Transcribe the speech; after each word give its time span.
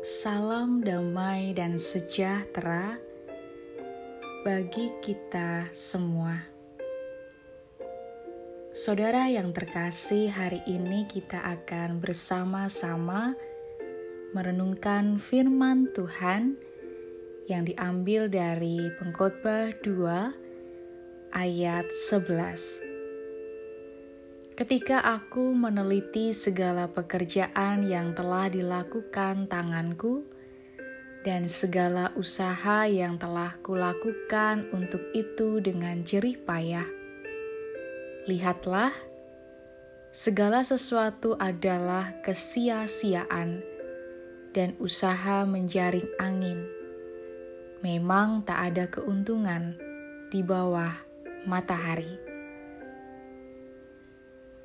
Salam 0.00 0.80
damai 0.80 1.52
dan 1.52 1.76
sejahtera 1.76 2.96
bagi 4.40 4.88
kita 5.04 5.68
semua. 5.76 6.40
Saudara 8.72 9.28
yang 9.28 9.52
terkasih, 9.52 10.32
hari 10.32 10.64
ini 10.64 11.04
kita 11.04 11.36
akan 11.44 12.00
bersama-sama 12.00 13.36
merenungkan 14.32 15.20
firman 15.20 15.92
Tuhan 15.92 16.56
yang 17.52 17.68
diambil 17.68 18.32
dari 18.32 18.88
Pengkhotbah 18.96 19.84
2 19.84 21.36
ayat 21.36 21.84
11. 21.92 22.89
Ketika 24.60 25.00
aku 25.00 25.56
meneliti 25.56 26.36
segala 26.36 26.84
pekerjaan 26.84 27.80
yang 27.80 28.12
telah 28.12 28.52
dilakukan 28.52 29.48
tanganku 29.48 30.28
dan 31.24 31.48
segala 31.48 32.12
usaha 32.12 32.84
yang 32.84 33.16
telah 33.16 33.56
kulakukan 33.64 34.68
untuk 34.76 35.00
itu 35.16 35.64
dengan 35.64 36.04
jerih 36.04 36.36
payah, 36.44 36.84
lihatlah, 38.28 38.92
segala 40.12 40.60
sesuatu 40.60 41.40
adalah 41.40 42.20
kesia-siaan 42.20 43.64
dan 44.52 44.76
usaha 44.76 45.48
menjaring 45.48 46.20
angin. 46.20 46.68
Memang 47.80 48.44
tak 48.44 48.76
ada 48.76 48.92
keuntungan 48.92 49.80
di 50.28 50.44
bawah 50.44 50.92
matahari 51.48 52.29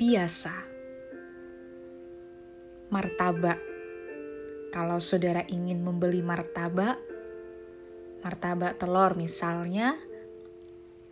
biasa. 0.00 0.56
Martabak. 2.88 3.60
Kalau 4.72 4.96
saudara 4.96 5.44
ingin 5.44 5.84
membeli 5.84 6.24
martabak, 6.24 6.96
martabak 8.24 8.80
telur 8.80 9.12
misalnya, 9.20 10.00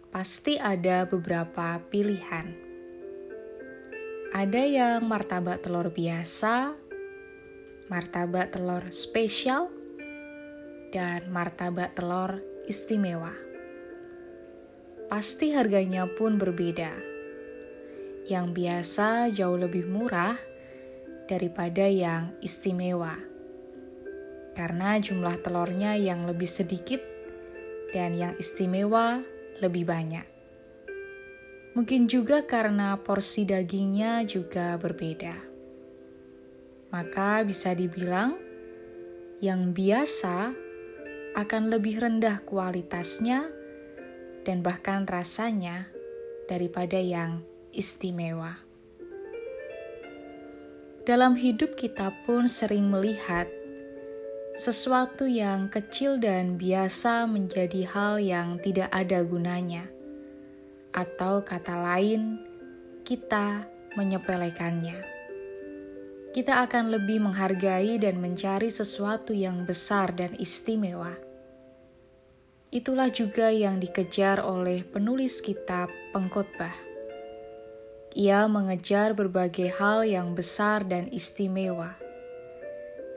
pasti 0.09 0.57
ada 0.57 1.05
beberapa 1.05 1.85
pilihan. 1.93 2.49
Ada 4.33 4.63
yang 4.65 5.05
martabak 5.05 5.61
telur 5.61 5.93
biasa, 5.93 6.73
martabak 7.93 8.57
telur 8.57 8.89
spesial, 8.89 9.69
dan 10.97 11.29
martabak 11.29 11.93
telur 11.93 12.41
istimewa. 12.65 13.37
Pasti 15.13 15.53
harganya 15.53 16.09
pun 16.09 16.41
berbeda 16.41 17.08
yang 18.29 18.53
biasa 18.53 19.33
jauh 19.33 19.57
lebih 19.57 19.89
murah 19.89 20.37
daripada 21.25 21.89
yang 21.89 22.37
istimewa. 22.45 23.17
Karena 24.53 25.01
jumlah 25.01 25.41
telurnya 25.41 25.97
yang 25.97 26.29
lebih 26.29 26.49
sedikit 26.49 27.01
dan 27.91 28.13
yang 28.13 28.37
istimewa 28.37 29.25
lebih 29.65 29.89
banyak. 29.89 30.27
Mungkin 31.73 32.11
juga 32.11 32.45
karena 32.45 32.99
porsi 33.01 33.49
dagingnya 33.49 34.27
juga 34.29 34.77
berbeda. 34.77 35.37
Maka 36.91 37.45
bisa 37.45 37.73
dibilang 37.77 38.35
yang 39.39 39.71
biasa 39.71 40.53
akan 41.39 41.63
lebih 41.71 42.03
rendah 42.03 42.43
kualitasnya 42.43 43.47
dan 44.43 44.65
bahkan 44.65 45.07
rasanya 45.07 45.87
daripada 46.51 46.99
yang 46.99 47.47
istimewa. 47.73 48.59
Dalam 51.09 51.41
hidup 51.41 51.73
kita 51.73 52.13
pun 52.29 52.53
sering 52.53 52.93
melihat 52.93 53.49
sesuatu 54.59 55.25
yang 55.25 55.71
kecil 55.71 56.19
dan 56.19 56.59
biasa 56.59 57.25
menjadi 57.31 57.87
hal 57.89 58.19
yang 58.19 58.59
tidak 58.59 58.91
ada 58.91 59.23
gunanya, 59.23 59.87
atau 60.91 61.47
kata 61.47 61.79
lain, 61.79 62.43
kita 63.07 63.65
menyepelekannya. 63.95 64.99
Kita 66.35 66.67
akan 66.67 66.93
lebih 66.93 67.25
menghargai 67.25 67.97
dan 67.97 68.21
mencari 68.21 68.69
sesuatu 68.69 69.33
yang 69.33 69.65
besar 69.65 70.13
dan 70.13 70.37
istimewa. 70.37 71.17
Itulah 72.69 73.09
juga 73.09 73.49
yang 73.49 73.81
dikejar 73.81 74.45
oleh 74.45 74.85
penulis 74.85 75.41
kitab 75.41 75.89
Pengkhotbah. 76.13 76.88
Ia 78.17 78.49
mengejar 78.49 79.13
berbagai 79.13 79.69
hal 79.77 80.09
yang 80.09 80.33
besar 80.33 80.87
dan 80.89 81.13
istimewa. 81.13 81.99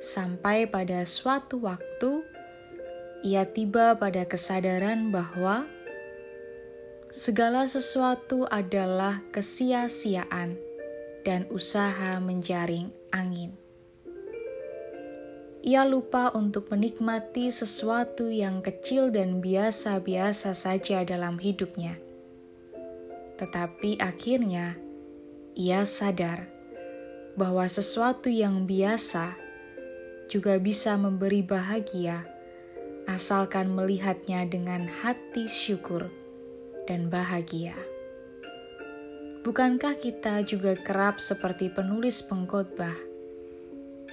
Sampai 0.02 0.66
pada 0.66 1.06
suatu 1.06 1.62
waktu, 1.64 2.26
ia 3.22 3.46
tiba 3.46 3.94
pada 3.96 4.26
kesadaran 4.26 5.14
bahwa 5.14 5.70
segala 7.14 7.70
sesuatu 7.70 8.50
adalah 8.50 9.22
kesia-siaan 9.30 10.58
dan 11.22 11.46
usaha 11.54 12.18
menjaring 12.18 12.90
angin. 13.14 13.54
Ia 15.62 15.86
lupa 15.86 16.34
untuk 16.34 16.74
menikmati 16.74 17.54
sesuatu 17.54 18.34
yang 18.34 18.66
kecil 18.66 19.14
dan 19.14 19.46
biasa-biasa 19.46 20.58
saja 20.58 21.06
dalam 21.06 21.38
hidupnya, 21.38 22.02
tetapi 23.42 23.98
akhirnya 23.98 24.78
ia 25.58 25.82
sadar 25.82 26.46
bahwa 27.34 27.66
sesuatu 27.66 28.30
yang 28.30 28.70
biasa 28.70 29.34
juga 30.30 30.62
bisa 30.62 30.94
memberi 30.94 31.42
bahagia 31.42 32.22
asalkan 33.10 33.74
melihatnya 33.74 34.46
dengan 34.46 34.86
hati 34.86 35.50
syukur 35.50 36.14
dan 36.86 37.10
bahagia. 37.10 37.74
Bukankah 39.42 39.98
kita 39.98 40.46
juga 40.46 40.78
kerap 40.78 41.18
seperti 41.18 41.74
penulis 41.74 42.22
pengkhotbah 42.22 42.94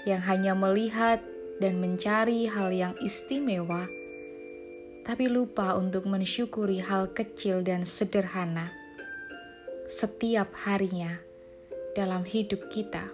yang 0.09 0.25
hanya 0.25 0.57
melihat 0.57 1.21
dan 1.61 1.77
mencari 1.77 2.49
hal 2.49 2.73
yang 2.73 2.97
istimewa, 3.05 3.85
tapi 5.05 5.29
lupa 5.29 5.77
untuk 5.77 6.09
mensyukuri 6.09 6.81
hal 6.81 7.13
kecil 7.13 7.61
dan 7.61 7.85
sederhana 7.85 8.78
setiap 9.89 10.53
harinya? 10.69 11.29
dalam 11.99 12.23
hidup 12.23 12.71
kita. 12.71 13.11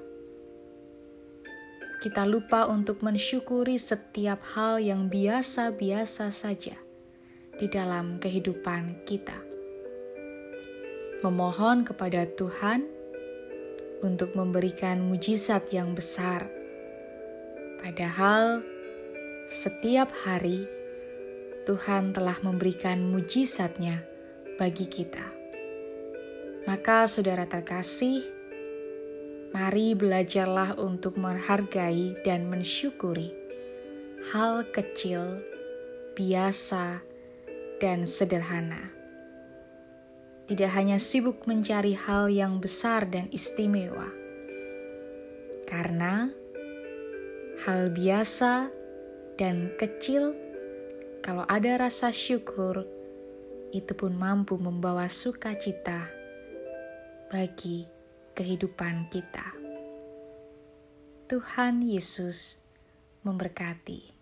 Kita 2.05 2.29
lupa 2.29 2.69
untuk 2.69 3.01
mensyukuri 3.01 3.81
setiap 3.81 4.45
hal 4.53 4.77
yang 4.77 5.09
biasa-biasa 5.09 6.29
saja 6.29 6.77
di 7.57 7.65
dalam 7.65 8.21
kehidupan 8.21 9.09
kita. 9.09 9.41
Memohon 11.25 11.89
kepada 11.89 12.29
Tuhan 12.29 12.85
untuk 14.05 14.37
memberikan 14.37 15.01
mujizat 15.01 15.73
yang 15.73 15.97
besar, 15.97 16.45
padahal 17.81 18.61
setiap 19.49 20.13
hari 20.29 20.69
Tuhan 21.65 22.13
telah 22.13 22.37
memberikan 22.45 23.01
mujizatnya 23.09 24.05
bagi 24.61 24.85
kita. 24.85 25.44
Maka, 26.65 27.05
saudara 27.05 27.45
terkasih, 27.45 28.35
Mari 29.55 29.95
belajarlah 29.95 30.83
untuk 30.83 31.15
menghargai 31.15 32.19
dan 32.27 32.51
mensyukuri 32.51 33.31
hal 34.35 34.67
kecil, 34.75 35.47
biasa, 36.19 36.99
dan 37.79 38.03
sederhana. 38.03 38.91
Tidak 40.51 40.67
hanya 40.75 40.99
sibuk 40.99 41.47
mencari 41.47 41.95
hal 41.95 42.35
yang 42.35 42.59
besar 42.59 43.07
dan 43.07 43.31
istimewa, 43.31 44.11
karena 45.71 46.35
hal 47.63 47.95
biasa 47.95 48.75
dan 49.39 49.71
kecil, 49.79 50.35
kalau 51.23 51.47
ada 51.47 51.79
rasa 51.79 52.11
syukur, 52.11 52.83
itu 53.71 53.95
pun 53.95 54.19
mampu 54.19 54.59
membawa 54.59 55.07
sukacita 55.07 56.24
bagi 57.29 57.89
kehidupan 58.35 59.11
kita. 59.11 59.55
Tuhan 61.27 61.83
Yesus 61.83 62.61
memberkati. 63.27 64.14